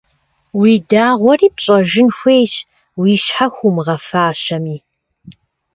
[0.59, 2.53] Уи дагъуэри пщӀэжын хуейщ,
[2.99, 4.77] уи щхьэ хуумыгъэфащэми.